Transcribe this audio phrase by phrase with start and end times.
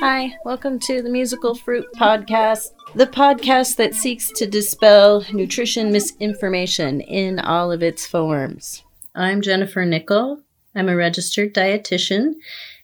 [0.00, 7.02] Hi, welcome to the Musical Fruit Podcast, the podcast that seeks to dispel nutrition misinformation
[7.02, 8.82] in all of its forms.
[9.14, 10.40] I'm Jennifer Nickell.
[10.74, 12.36] I'm a registered dietitian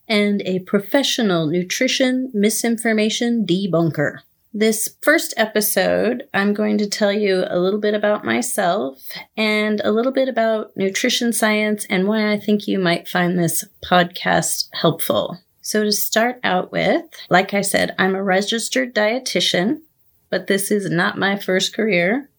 [0.08, 4.18] and a professional nutrition misinformation debunker.
[4.54, 8.98] This first episode, I'm going to tell you a little bit about myself
[9.36, 13.66] and a little bit about nutrition science and why I think you might find this
[13.84, 15.38] podcast helpful.
[15.60, 19.82] So, to start out with, like I said, I'm a registered dietitian,
[20.30, 22.30] but this is not my first career.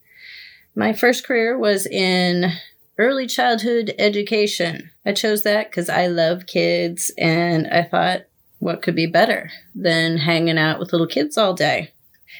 [0.74, 2.52] My first career was in
[2.98, 4.90] early childhood education.
[5.06, 8.22] I chose that because I love kids and I thought,
[8.58, 11.94] what could be better than hanging out with little kids all day?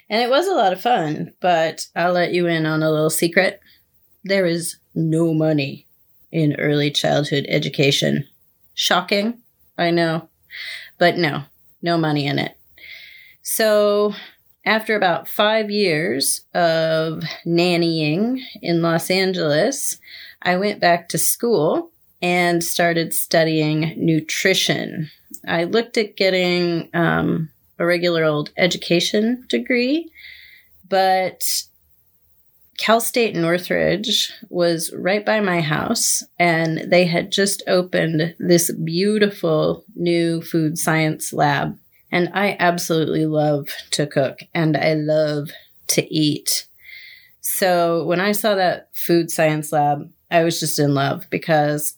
[0.10, 3.10] And it was a lot of fun, but I'll let you in on a little
[3.10, 3.60] secret.
[4.24, 5.88] There is no money
[6.32, 8.28] in early childhood education.
[8.74, 9.40] Shocking,
[9.78, 10.30] I know.
[10.98, 11.44] But no,
[11.82, 12.58] no money in it.
[13.42, 14.14] So,
[14.66, 19.98] after about five years of nannying in Los Angeles,
[20.42, 21.92] I went back to school
[22.22, 25.10] and started studying nutrition.
[25.48, 30.12] I looked at getting um, a regular old education degree,
[30.88, 31.64] but
[32.78, 39.84] Cal State Northridge was right by my house, and they had just opened this beautiful
[39.96, 41.78] new food science lab.
[42.12, 45.52] And I absolutely love to cook and I love
[45.88, 46.68] to eat.
[47.42, 51.96] So when I saw that food science lab, I was just in love because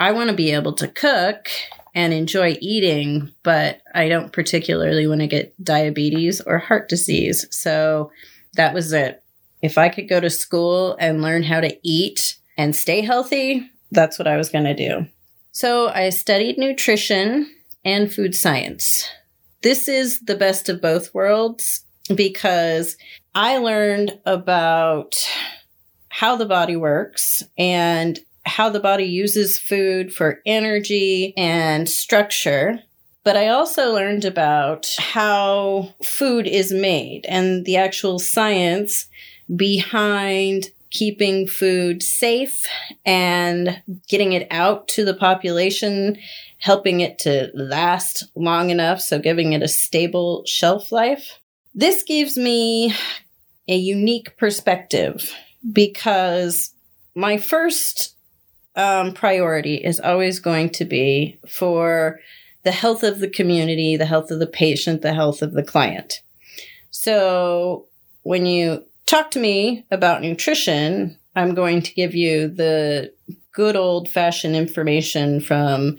[0.00, 1.48] I want to be able to cook
[1.96, 7.44] and enjoy eating, but I don't particularly want to get diabetes or heart disease.
[7.50, 8.12] So
[8.54, 9.24] that was it
[9.62, 14.18] if I could go to school and learn how to eat and stay healthy, that's
[14.18, 15.06] what I was going to do.
[15.52, 17.50] So I studied nutrition
[17.84, 19.08] and food science.
[19.62, 22.96] This is the best of both worlds because
[23.34, 25.14] I learned about
[26.08, 32.80] how the body works and how the body uses food for energy and structure.
[33.24, 39.08] But I also learned about how food is made and the actual science
[39.54, 42.64] behind keeping food safe
[43.04, 46.16] and getting it out to the population,
[46.58, 51.40] helping it to last long enough, so giving it a stable shelf life.
[51.74, 52.94] This gives me
[53.68, 55.34] a unique perspective
[55.72, 56.70] because
[57.14, 58.15] my first
[58.76, 62.20] um, priority is always going to be for
[62.62, 66.20] the health of the community, the health of the patient, the health of the client.
[66.90, 67.86] So
[68.22, 73.12] when you talk to me about nutrition, I'm going to give you the
[73.52, 75.96] good old fashioned information from,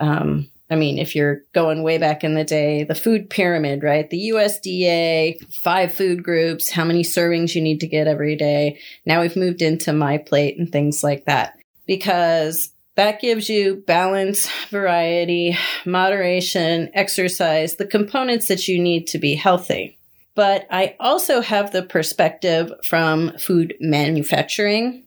[0.00, 4.08] um, I mean, if you're going way back in the day, the food pyramid, right?
[4.08, 8.80] The USDA, five food groups, how many servings you need to get every day.
[9.04, 15.56] Now we've moved into MyPlate and things like that because that gives you balance, variety,
[15.84, 19.98] moderation, exercise, the components that you need to be healthy.
[20.34, 25.04] But I also have the perspective from food manufacturing.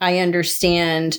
[0.00, 1.18] I understand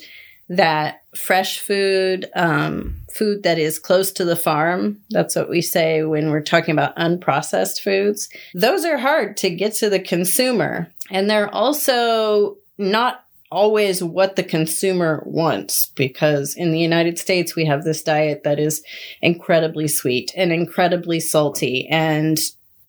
[0.50, 6.04] that fresh food, um, food that is close to the farm, that's what we say
[6.04, 10.92] when we're talking about unprocessed foods, those are hard to get to the consumer.
[11.12, 17.66] And they're also not always what the consumer wants because in the United States we
[17.66, 18.84] have this diet that is
[19.22, 22.40] incredibly sweet and incredibly salty and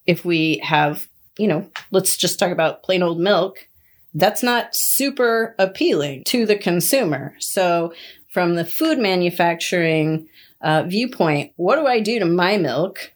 [0.07, 3.69] if we have, you know, let's just talk about plain old milk,
[4.15, 7.35] that's not super appealing to the consumer.
[7.39, 7.93] So,
[8.33, 10.29] from the food manufacturing
[10.61, 13.13] uh, viewpoint, what do I do to my milk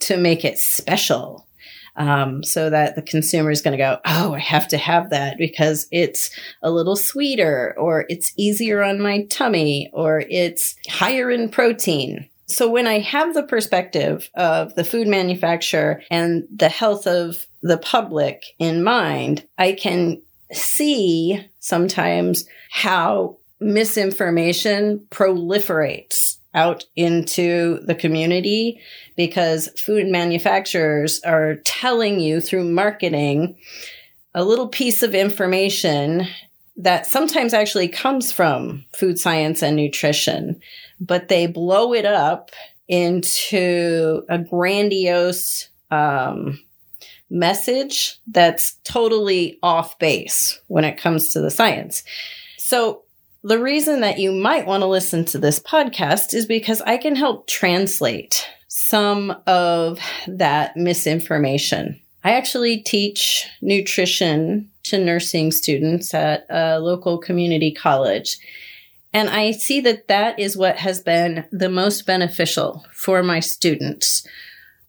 [0.00, 1.45] to make it special?
[1.98, 5.38] Um, so that the consumer is going to go, oh, I have to have that
[5.38, 6.30] because it's
[6.62, 12.28] a little sweeter, or it's easier on my tummy, or it's higher in protein.
[12.48, 17.78] So when I have the perspective of the food manufacturer and the health of the
[17.78, 20.20] public in mind, I can
[20.52, 28.80] see sometimes how misinformation proliferates out into the community
[29.16, 33.56] because food manufacturers are telling you through marketing
[34.34, 36.26] a little piece of information
[36.76, 40.60] that sometimes actually comes from food science and nutrition
[41.00, 42.50] but they blow it up
[42.88, 46.58] into a grandiose um,
[47.30, 52.04] message that's totally off base when it comes to the science.
[52.58, 53.02] So
[53.46, 57.14] the reason that you might want to listen to this podcast is because I can
[57.14, 62.00] help translate some of that misinformation.
[62.24, 68.36] I actually teach nutrition to nursing students at a local community college.
[69.12, 74.26] And I see that that is what has been the most beneficial for my students.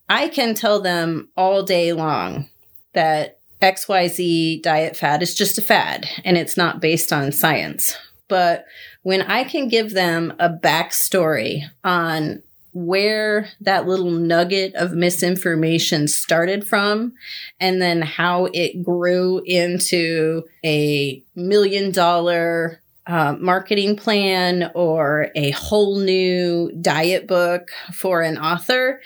[0.08, 2.48] I can tell them all day long
[2.94, 7.96] that XYZ diet fad is just a fad and it's not based on science.
[8.28, 8.66] But
[9.02, 12.42] when I can give them a backstory on
[12.74, 17.14] where that little nugget of misinformation started from
[17.58, 25.98] and then how it grew into a million dollar uh, marketing plan or a whole
[25.98, 29.00] new diet book for an author,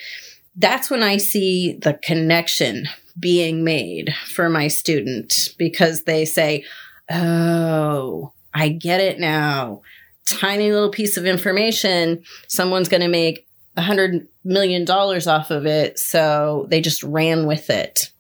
[0.57, 6.65] that's when I see the connection being made for my student because they say,
[7.11, 9.83] Oh, I get it now.
[10.27, 12.23] Tiny little piece of information.
[12.49, 13.47] Someone's going to make
[13.77, 15.99] a hundred million dollars off of it.
[15.99, 18.11] So they just ran with it.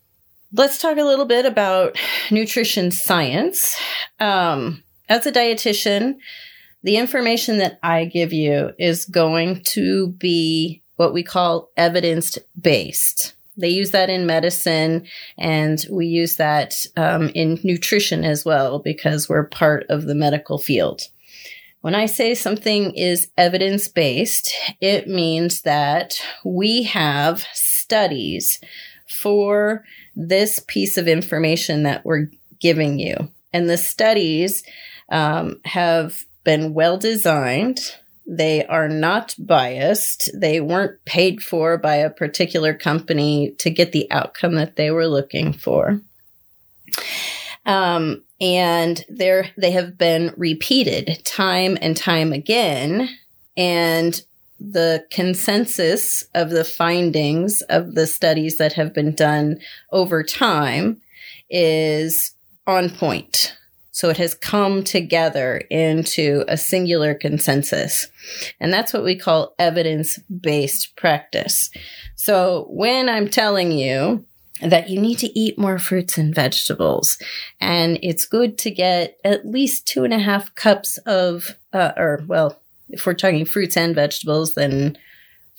[0.54, 1.96] Let's talk a little bit about
[2.30, 3.78] nutrition science.
[4.20, 6.16] Um, as a dietitian,
[6.82, 13.34] the information that I give you is going to be what we call evidence based.
[13.56, 15.06] They use that in medicine,
[15.36, 20.58] and we use that um, in nutrition as well because we're part of the medical
[20.58, 21.02] field.
[21.82, 28.60] When I say something is evidence based, it means that we have studies
[29.08, 29.84] for
[30.14, 32.28] this piece of information that we're
[32.60, 33.30] giving you.
[33.52, 34.62] And the studies
[35.10, 37.80] um, have been well designed.
[38.26, 40.30] They are not biased.
[40.34, 45.08] They weren't paid for by a particular company to get the outcome that they were
[45.08, 46.00] looking for.
[47.66, 53.08] Um, and they they have been repeated time and time again.
[53.56, 54.20] And
[54.58, 59.58] the consensus of the findings of the studies that have been done
[59.90, 61.00] over time
[61.50, 62.34] is
[62.66, 63.56] on point.
[63.92, 68.08] So it has come together into a singular consensus.
[68.58, 71.70] And that's what we call evidence based practice.
[72.16, 74.24] So when I'm telling you
[74.62, 77.18] that you need to eat more fruits and vegetables,
[77.60, 82.24] and it's good to get at least two and a half cups of, uh, or
[82.26, 84.96] well, if we're talking fruits and vegetables, then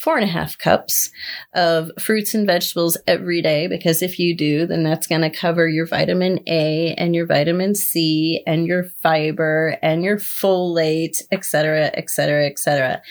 [0.03, 1.09] four and a half cups
[1.53, 5.65] of fruits and vegetables every day because if you do, then that's going to cover
[5.65, 11.89] your vitamin A and your vitamin C and your fiber and your folate, et cetera,
[11.94, 13.01] et cetera, et cetera.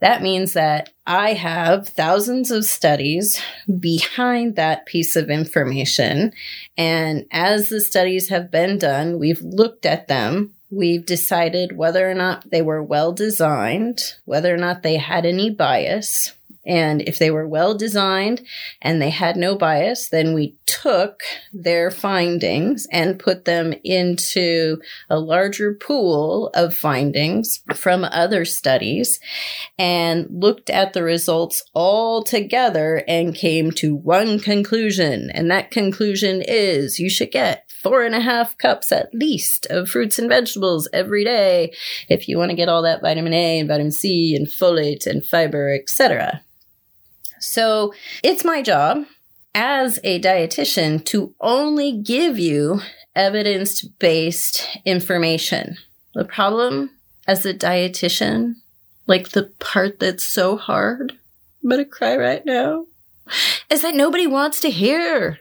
[0.00, 3.40] That means that I have thousands of studies
[3.78, 6.32] behind that piece of information.
[6.76, 12.14] And as the studies have been done, we've looked at them We've decided whether or
[12.14, 16.32] not they were well designed, whether or not they had any bias.
[16.66, 18.44] And if they were well designed
[18.82, 21.22] and they had no bias, then we took
[21.52, 29.20] their findings and put them into a larger pool of findings from other studies
[29.78, 35.30] and looked at the results all together and came to one conclusion.
[35.30, 39.88] And that conclusion is you should get four and a half cups at least of
[39.88, 41.72] fruits and vegetables every day
[42.08, 45.24] if you want to get all that vitamin A and vitamin C and folate and
[45.24, 46.42] fiber, etc.
[47.38, 49.04] So it's my job
[49.54, 52.80] as a dietitian to only give you
[53.14, 55.76] evidence based information.
[56.14, 56.90] The problem
[57.28, 58.54] as a dietitian,
[59.06, 61.12] like the part that's so hard,
[61.62, 62.86] but I'm gonna cry right now,
[63.70, 65.38] is that nobody wants to hear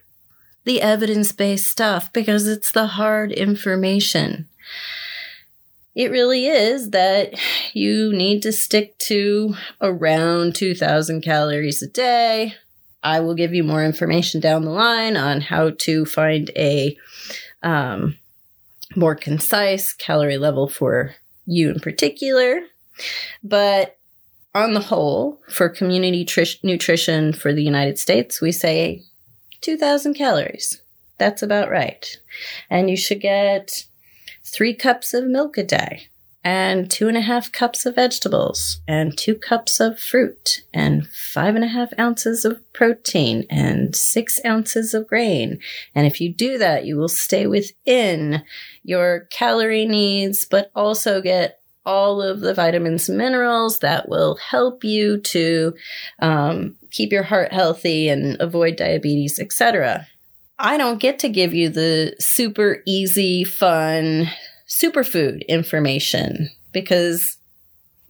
[0.65, 4.47] the evidence based stuff because it's the hard information.
[5.95, 7.35] It really is that
[7.73, 12.55] you need to stick to around 2,000 calories a day.
[13.01, 16.97] I will give you more information down the line on how to find a
[17.63, 18.17] um,
[18.95, 22.61] more concise calorie level for you in particular.
[23.43, 23.97] But
[24.53, 29.03] on the whole, for community tr- nutrition for the United States, we say
[29.65, 30.81] 2,000 calories.
[31.17, 32.17] That's about right.
[32.69, 33.85] And you should get
[34.43, 36.07] three cups of milk a day
[36.43, 41.55] and two and a half cups of vegetables and two cups of fruit and five
[41.55, 45.59] and a half ounces of protein and six ounces of grain.
[45.95, 48.43] And if you do that, you will stay within
[48.83, 54.83] your calorie needs, but also get all of the vitamins and minerals that will help
[54.83, 55.73] you to
[56.19, 60.07] um, keep your heart healthy and avoid diabetes, etc.
[60.57, 64.29] I don't get to give you the super easy, fun
[64.67, 67.37] superfood information because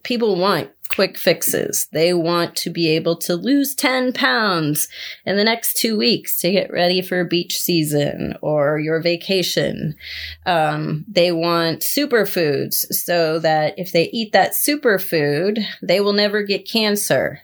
[0.03, 1.87] people want quick fixes.
[1.91, 4.87] They want to be able to lose 10 pounds
[5.25, 9.95] in the next two weeks to get ready for beach season or your vacation.
[10.45, 16.69] Um, they want superfoods so that if they eat that superfood, they will never get
[16.69, 17.41] cancer.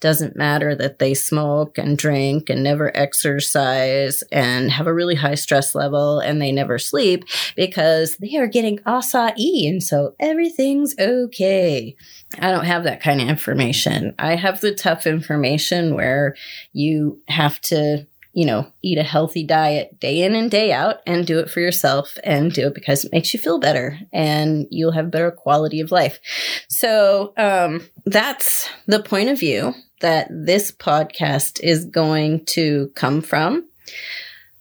[0.00, 5.34] Doesn't matter that they smoke and drink and never exercise and have a really high
[5.34, 7.24] stress level and they never sleep
[7.56, 11.96] because they are getting acai and so everything's okay.
[12.38, 14.14] I don't have that kind of information.
[14.18, 16.36] I have the tough information where
[16.72, 18.06] you have to
[18.38, 21.58] you know, eat a healthy diet day in and day out and do it for
[21.58, 25.80] yourself and do it because it makes you feel better and you'll have better quality
[25.80, 26.20] of life.
[26.68, 33.66] So, um, that's the point of view that this podcast is going to come from.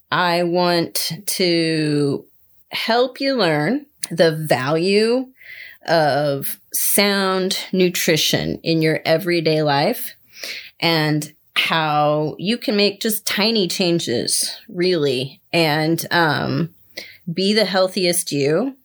[0.09, 2.25] I want to
[2.71, 5.27] help you learn the value
[5.87, 10.15] of sound nutrition in your everyday life
[10.79, 16.73] and how you can make just tiny changes, really, and um,
[17.31, 18.77] be the healthiest you.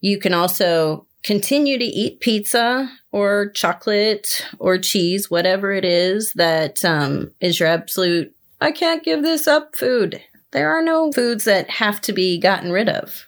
[0.00, 6.84] You can also continue to eat pizza or chocolate or cheese, whatever it is that
[6.84, 10.22] um, is your absolute, I can't give this up food.
[10.52, 13.26] There are no foods that have to be gotten rid of.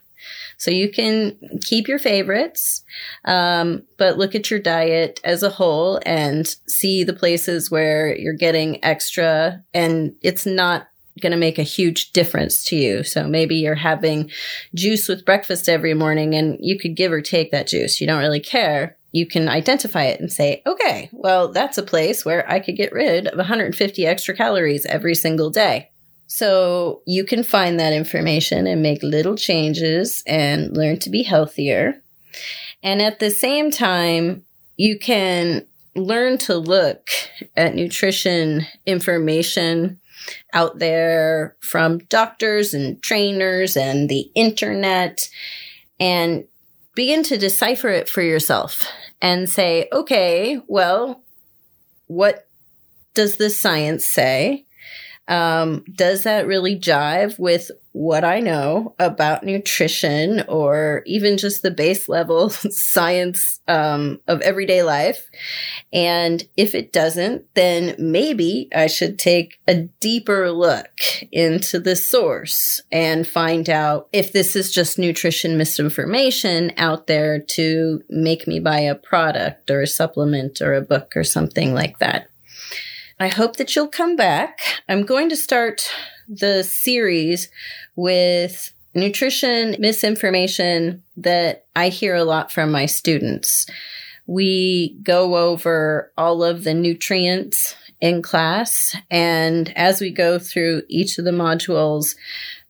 [0.62, 2.84] So you can keep your favorites,
[3.24, 8.32] um, but look at your diet as a whole and see the places where you're
[8.32, 10.86] getting extra and it's not
[11.20, 13.02] going to make a huge difference to you.
[13.02, 14.30] So maybe you're having
[14.72, 18.00] juice with breakfast every morning and you could give or take that juice.
[18.00, 18.96] You don't really care.
[19.10, 22.92] You can identify it and say, okay, well, that's a place where I could get
[22.92, 25.90] rid of 150 extra calories every single day.
[26.34, 32.02] So you can find that information and make little changes and learn to be healthier.
[32.82, 34.46] And at the same time,
[34.78, 37.10] you can learn to look
[37.54, 40.00] at nutrition information
[40.54, 45.28] out there from doctors and trainers and the internet
[46.00, 46.44] and
[46.94, 48.86] begin to decipher it for yourself
[49.20, 51.22] and say, okay, well,
[52.06, 52.48] what
[53.12, 54.64] does the science say?
[55.28, 61.70] Um, does that really jive with what I know about nutrition or even just the
[61.70, 65.24] base level science um, of everyday life?
[65.92, 70.90] And if it doesn't, then maybe I should take a deeper look
[71.30, 78.02] into the source and find out if this is just nutrition misinformation out there to
[78.08, 82.28] make me buy a product or a supplement or a book or something like that.
[83.22, 84.58] I hope that you'll come back.
[84.88, 85.88] I'm going to start
[86.26, 87.48] the series
[87.94, 93.66] with nutrition misinformation that I hear a lot from my students.
[94.26, 101.16] We go over all of the nutrients in class, and as we go through each
[101.16, 102.16] of the modules,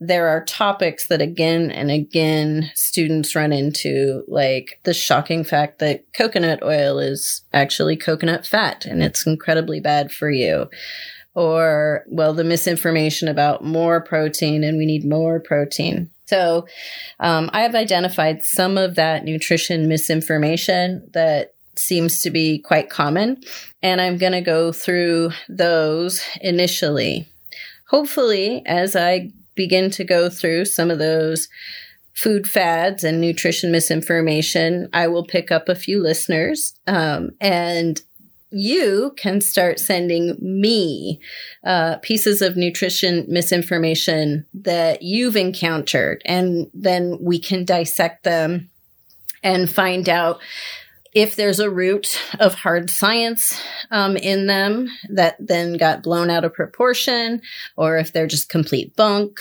[0.04, 6.04] there are topics that again and again students run into, like the shocking fact that
[6.12, 10.68] coconut oil is actually coconut fat and it's incredibly bad for you.
[11.34, 16.10] Or, well, the misinformation about more protein and we need more protein.
[16.26, 16.66] So,
[17.20, 23.40] um, I have identified some of that nutrition misinformation that seems to be quite common,
[23.82, 27.28] and I'm going to go through those initially.
[27.88, 31.48] Hopefully, as I begin to go through some of those
[32.14, 38.00] food fads and nutrition misinformation, I will pick up a few listeners um, and
[38.52, 41.20] you can start sending me
[41.64, 48.68] uh, pieces of nutrition misinformation that you've encountered, and then we can dissect them
[49.42, 50.38] and find out
[51.14, 56.44] if there's a root of hard science um, in them that then got blown out
[56.44, 57.42] of proportion,
[57.76, 59.38] or if they're just complete bunk,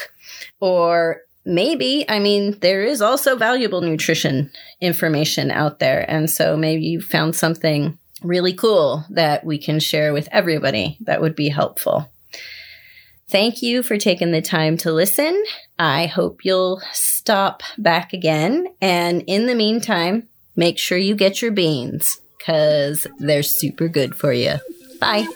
[0.59, 4.51] or maybe, I mean, there is also valuable nutrition
[4.81, 6.05] information out there.
[6.09, 11.21] And so maybe you found something really cool that we can share with everybody that
[11.21, 12.11] would be helpful.
[13.29, 15.41] Thank you for taking the time to listen.
[15.79, 18.67] I hope you'll stop back again.
[18.81, 24.33] And in the meantime, make sure you get your beans because they're super good for
[24.33, 24.55] you.
[24.99, 25.27] Bye.